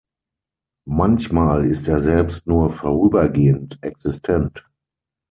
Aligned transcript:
Manchmal 0.89 1.67
ist 1.69 1.87
er 1.87 2.01
selbst 2.01 2.47
nur 2.47 2.73
vorübergehend 2.73 3.77
existent. 3.83 4.65